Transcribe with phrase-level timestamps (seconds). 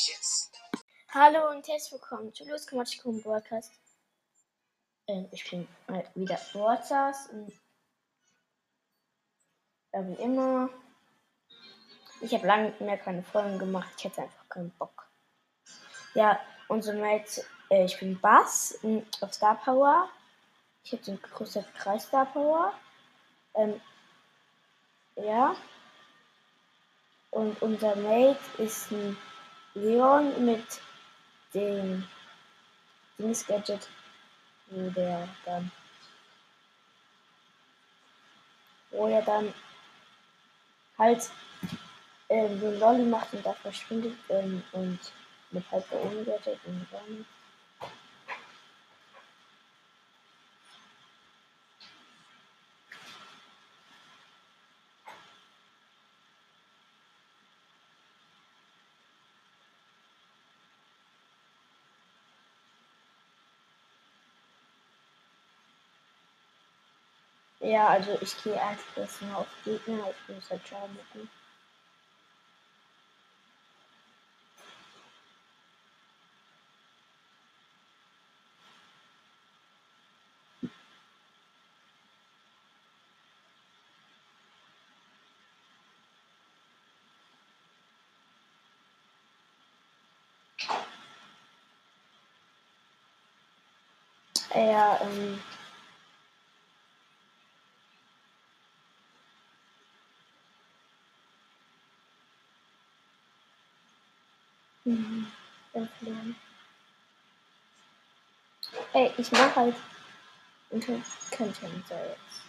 [0.00, 0.50] Matches.
[1.12, 3.70] Hallo und herzlich willkommen zu Los Quatschkum Podcast.
[5.06, 7.52] Ähm, ich bin mal wieder Broadcast und
[9.92, 10.70] ja, wie immer.
[12.22, 13.90] Ich habe lange mehr keine Folgen gemacht.
[13.98, 15.06] Ich hätte einfach keinen Bock.
[16.14, 20.08] Ja, unsere Mates, äh, ich bin Bass ähm, auf Star Power.
[20.82, 22.72] Ich habe den größten Kreis Star Power.
[23.54, 23.78] Ähm,
[25.16, 25.54] ja.
[27.32, 29.16] Und unser Mate ist ein
[29.74, 30.80] Leon mit
[31.54, 32.06] dem
[33.18, 33.88] Dings Gadget,
[34.70, 35.70] wo der dann,
[38.90, 39.52] wo er dann
[40.98, 41.30] halt
[42.28, 44.98] ähm, so ein Lolly macht und da verschwindet ähm, und
[45.50, 47.00] mit halt der ohne Gadget und gar.
[67.60, 71.30] Ja, also ich gehe erst mal auf Gegner, ich muss halt schauen machen.
[94.54, 95.40] Ja, ähm.
[104.90, 105.30] Mhm.
[105.72, 106.36] Dann.
[108.92, 109.76] Ey, ich mach halt
[110.70, 110.94] unter
[111.30, 112.42] Content so jetzt.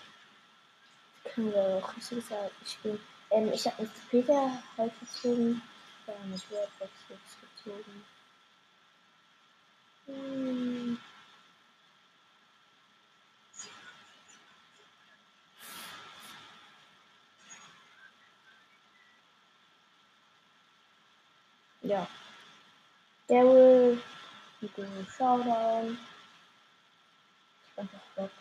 [1.23, 2.99] Können wir auch richtig sagen, ich bin.
[3.29, 5.61] Ähm, ich habe mich später halt gezogen.
[6.07, 8.05] Ja, mit Wordbox jetzt gezogen.
[10.07, 10.97] Hm.
[21.83, 22.07] Ja.
[23.31, 23.97] Daryl
[24.59, 25.97] dem Showdown.
[27.65, 28.31] Ich fand das Bock.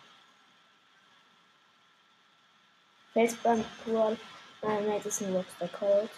[3.13, 4.19] Felsbrand Brawl.
[4.63, 6.11] Nein, nein, das ist ein Rockstar Cold.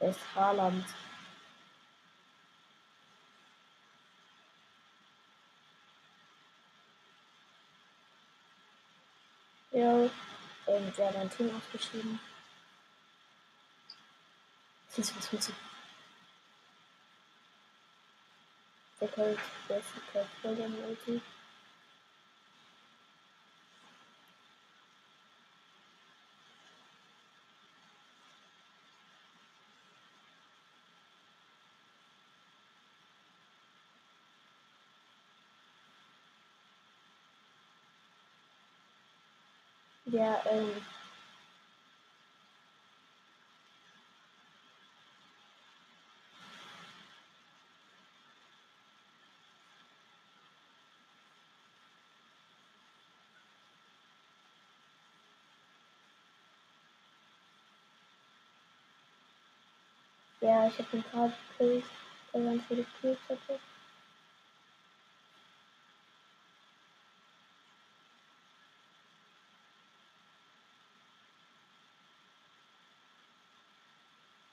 [0.00, 0.86] Der ist Haaland.
[9.72, 10.08] Ja,
[10.68, 12.20] ähm, der hat ein Team ausgeschrieben.
[14.96, 15.52] Das ist was mit so.
[19.00, 19.38] Der Colt,
[19.68, 19.82] der
[60.44, 61.84] Ja, ich hab den gerade gekillt,
[62.34, 63.58] der ganz viele Kills hatte.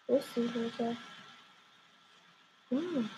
[0.07, 0.96] Wo ist die Hose?
[2.69, 3.09] Hm.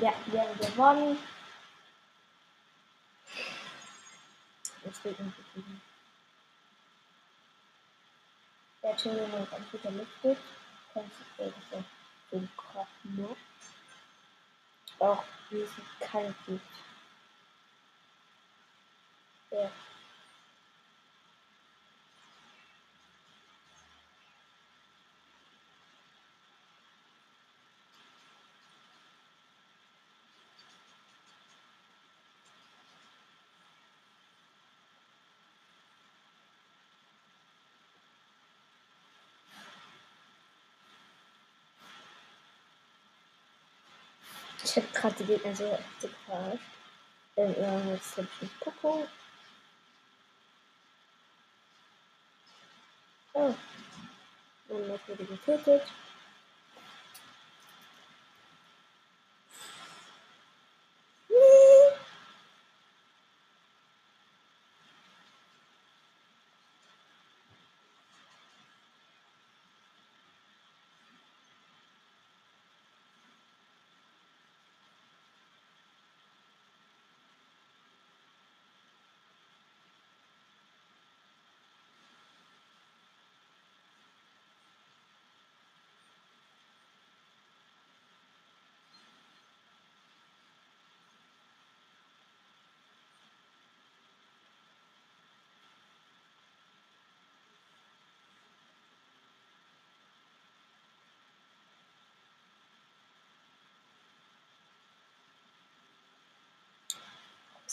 [0.00, 1.35] Ja, wir haben gewonnen.
[5.04, 5.82] Nicht geblieben.
[8.82, 10.38] Der Entschuldigung, wenn es wieder lüftet,
[10.92, 11.84] kannst du irgendwie
[12.30, 13.36] so ein Krachen
[14.98, 16.64] Auch wir sind kein Gift.
[19.50, 19.70] Ja.
[44.76, 46.60] Ich habe gerade die Gegner sehr heftig verarscht.
[47.38, 49.08] Ähm, ja, jetzt habe ich einen Poco.
[53.32, 53.54] Oh.
[54.68, 55.82] Netz wurde getötet.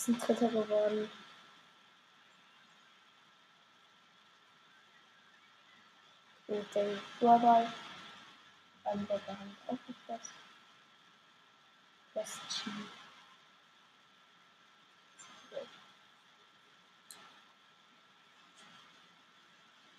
[0.03, 1.09] Sind Dritter geworden.
[6.47, 7.71] Und der Vorball
[8.83, 10.19] beim Wetter haben auch noch
[12.13, 12.39] das.
[12.49, 12.87] Team.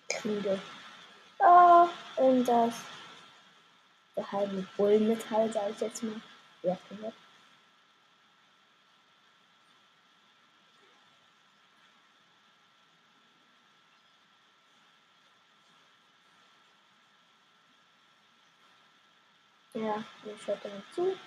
[0.07, 0.61] Kriege.
[1.39, 2.75] Ah, und das
[4.15, 6.21] geheime Bullmetall, sag ich jetzt mal.
[6.63, 7.13] Ja, gehört.
[19.75, 21.17] Ja, ich schaut dann zu.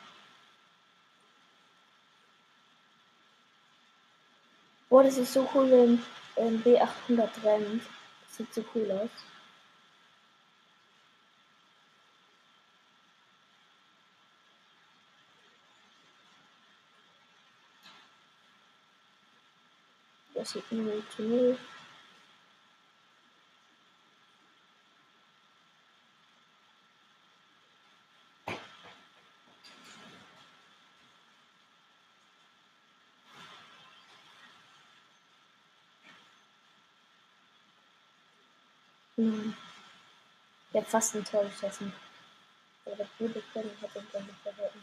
[4.88, 6.02] Boah, das ist so cool, wenn
[6.36, 7.82] ähm, B800 rennt.
[8.22, 9.10] Das sieht so cool aus.
[20.32, 21.58] Das sieht 0 zu 0.
[39.18, 39.56] Nein.
[40.70, 41.92] Ich hab fast ein Tor geschossen.
[42.86, 44.78] Aber der gute Können hat uns dann nicht verhalten.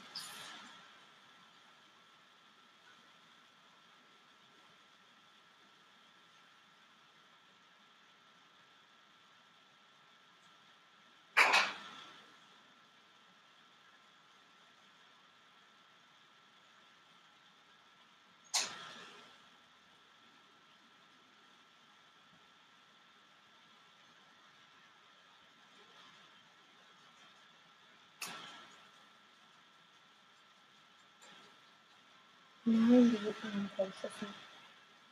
[32.66, 34.34] Nein, die wird mir nicht geschossen.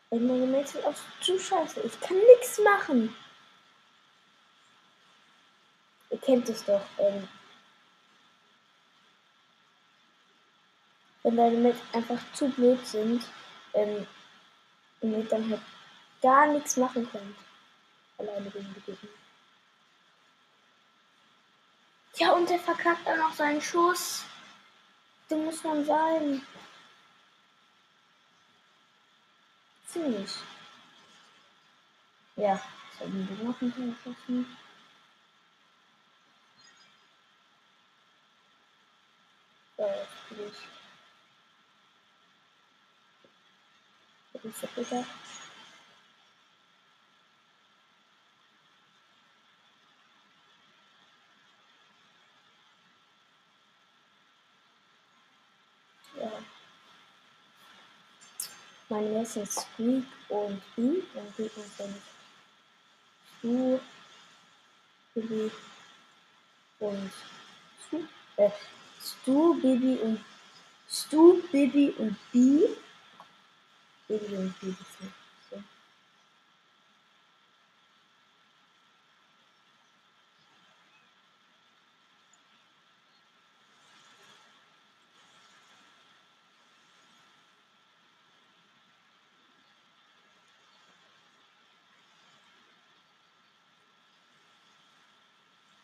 [0.09, 1.81] Ey, meine Mates sind auch zu scheiße.
[1.81, 3.15] Ich kann nichts machen.
[6.09, 6.85] Ihr kennt es doch.
[6.97, 7.27] Ähm,
[11.21, 13.23] wenn deine Mates einfach zu blöd sind
[13.73, 14.07] ähm,
[15.01, 15.61] und ihr dann halt
[16.23, 17.37] gar nichts machen könnt.
[18.17, 19.09] Alleine gegen die Gegner.
[22.15, 24.25] Ja, und der verkackt dann noch seinen Schuss.
[25.29, 26.41] Den muss man sein.
[29.93, 30.31] Ziemlich.
[32.35, 34.57] Ja, das haben wir noch nicht geschossen.
[39.77, 40.53] So, jetzt bin ich.
[44.33, 45.05] Was ist das bitte?
[56.19, 56.31] Ja.
[58.93, 60.81] Meine Messer sind Squeak und B
[61.15, 61.95] und und dann
[63.39, 63.79] Stu,
[65.15, 65.51] Bibi
[66.79, 67.11] und
[67.87, 68.03] Stu,
[68.37, 68.51] äh,
[69.01, 70.19] Stu, Bibi und
[70.87, 72.67] Stu, Bibi und B.
[74.07, 74.67] Bibi und B.
[74.67, 75.13] das ist
[75.49, 75.63] So.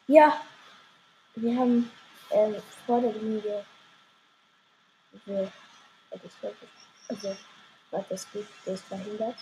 [0.10, 0.42] Ja,
[1.36, 1.92] wir haben
[2.32, 2.56] ähm,
[2.88, 3.64] vor der Linie.
[5.26, 5.52] Wir,
[6.10, 6.30] also,
[7.10, 7.38] also
[7.92, 9.36] war das gut, das verhindert.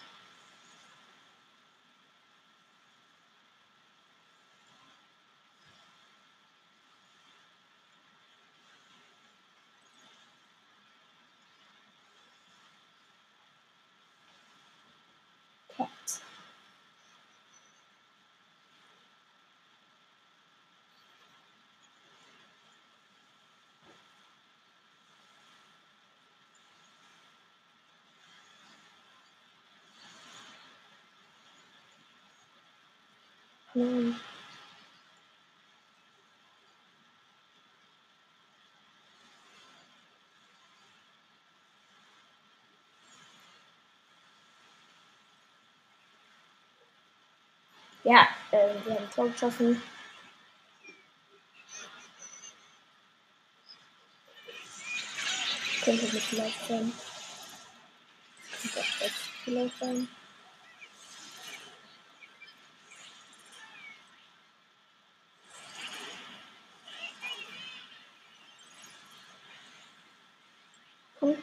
[33.78, 34.20] Nein.
[48.04, 49.80] Ja, äh, wir haben Tor geschossen.
[55.84, 56.92] Könnte mit vielleicht sein.
[58.60, 60.08] Könnte auch jetzt vielleicht sein.
[71.20, 71.36] Komm.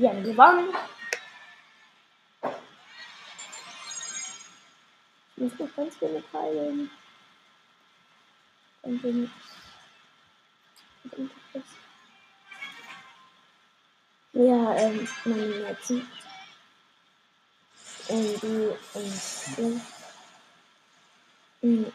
[0.00, 0.74] Wir haben gewonnen.
[5.36, 6.90] Ich muss noch ganz viele teilen.
[8.82, 9.30] Bin ich.
[14.32, 16.10] Ja, ähm, meine Netzen.
[18.08, 18.72] Ähm, die,
[19.58, 19.80] ähm,
[21.60, 21.92] in,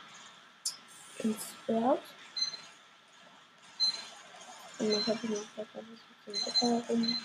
[1.17, 1.99] ins Berg.
[4.77, 7.17] Und dann habe ich noch was mit dem Wetter rum.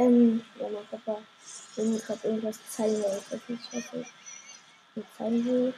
[0.00, 1.20] Ähm, ja, mein Papa
[1.76, 4.06] will mir gerade irgendwas zeigen, weil ich weiß nicht, was
[4.96, 5.74] ich zeigen will.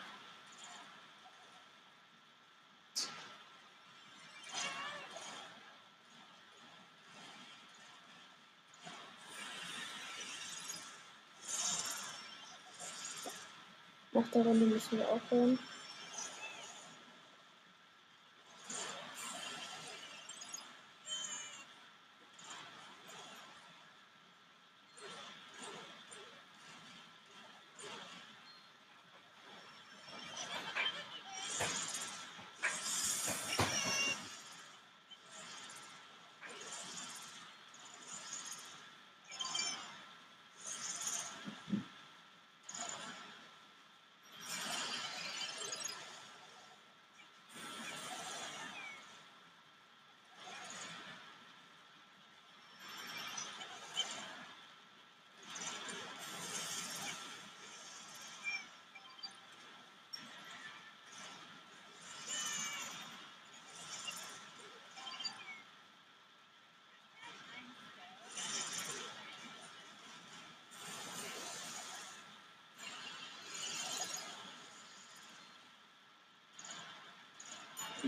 [14.12, 15.58] Nach der Runde müssen wir aufhören.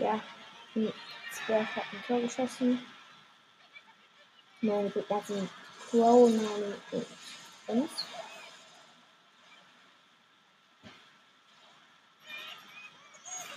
[0.05, 0.21] Ja,
[0.75, 0.93] hm,
[1.33, 2.79] Zwerg hat ein Tor geschossen.
[4.61, 5.49] Meine Gegner sind
[5.89, 7.07] Crow, Nani und
[7.69, 7.91] uns.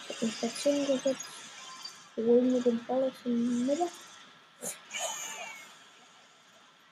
[0.08, 1.26] Ich habe eine Station gesetzt.
[2.16, 3.90] Wir holen mir den Ball aus dem Mitte.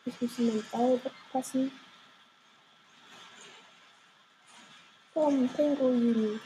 [0.04, 1.72] Ich muss in den Ball wegpassen.
[5.14, 6.42] Komm, Pinguin.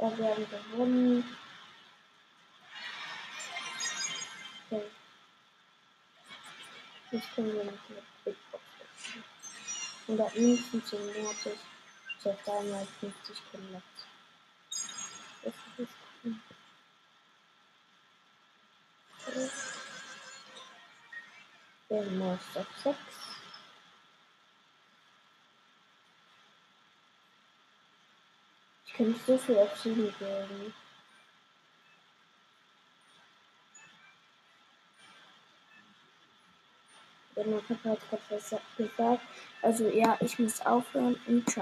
[0.00, 1.36] Ja, wir haben gewonnen.
[4.70, 4.90] Okay.
[7.10, 9.24] Jetzt können wir noch eine Big Box wechseln.
[10.08, 11.58] 100 Münzen zum Mortis.
[12.18, 13.82] Ich habe 350 Kinder.
[15.42, 15.92] Das ist
[16.22, 16.42] gucken.
[21.90, 23.29] Der Monster 6.
[29.00, 30.74] kann nicht so viel 7 geben.
[37.34, 39.22] Denn mein Papa hat gerade was gesagt.
[39.62, 41.58] Also ja, ich muss aufhören und ciao.